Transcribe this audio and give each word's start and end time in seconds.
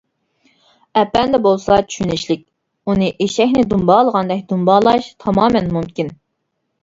ئەپەندى 1.01 1.39
بولسا 1.47 1.75
چۈشىنىشلىك، 1.89 2.41
ئۇنى 2.91 3.11
ئېشەكنى 3.25 3.65
دۇمبالىغاندەك 3.73 4.41
دۇمبالاش 4.53 5.11
تامامەن 5.25 5.69
مۇمكىن! 5.77 6.11